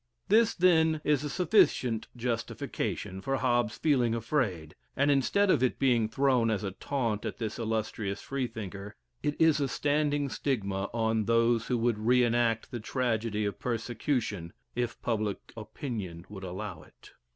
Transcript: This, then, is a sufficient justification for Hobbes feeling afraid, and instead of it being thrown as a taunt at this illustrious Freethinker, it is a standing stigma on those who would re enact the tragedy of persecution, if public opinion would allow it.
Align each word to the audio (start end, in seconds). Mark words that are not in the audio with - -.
This, 0.29 0.55
then, 0.55 0.99
is 1.03 1.23
a 1.23 1.29
sufficient 1.29 2.07
justification 2.15 3.21
for 3.21 3.35
Hobbes 3.37 3.77
feeling 3.77 4.15
afraid, 4.15 4.73
and 4.97 5.11
instead 5.11 5.51
of 5.51 5.61
it 5.61 5.77
being 5.77 6.09
thrown 6.09 6.49
as 6.49 6.63
a 6.63 6.71
taunt 6.71 7.23
at 7.23 7.37
this 7.37 7.59
illustrious 7.59 8.19
Freethinker, 8.19 8.95
it 9.21 9.39
is 9.39 9.59
a 9.59 9.67
standing 9.67 10.27
stigma 10.27 10.89
on 10.91 11.25
those 11.25 11.67
who 11.67 11.77
would 11.77 11.99
re 11.99 12.23
enact 12.23 12.71
the 12.71 12.79
tragedy 12.79 13.45
of 13.45 13.59
persecution, 13.59 14.53
if 14.75 14.99
public 15.03 15.53
opinion 15.55 16.25
would 16.29 16.43
allow 16.43 16.81
it. 16.81 17.11